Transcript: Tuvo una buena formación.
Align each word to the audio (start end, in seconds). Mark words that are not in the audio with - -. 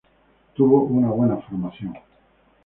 Tuvo 0.55 0.81
una 0.85 1.11
buena 1.11 1.37
formación. 1.37 1.93